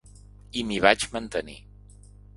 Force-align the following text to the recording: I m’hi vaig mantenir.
I 0.61 0.63
m’hi 0.69 0.79
vaig 0.85 1.05
mantenir. 1.13 1.59